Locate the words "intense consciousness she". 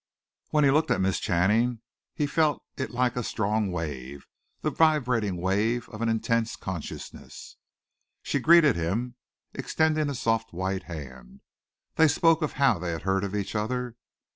6.09-8.39